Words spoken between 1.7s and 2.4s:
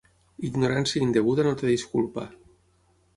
disculpa.